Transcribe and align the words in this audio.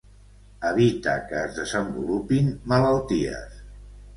Evita 0.69 1.13
que 1.31 1.37
es 1.41 1.53
desenvolupin 1.59 2.51
malalties. 2.73 3.63